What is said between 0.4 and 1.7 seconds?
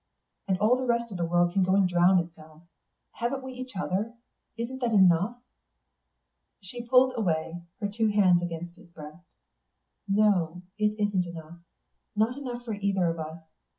And all the rest of the world can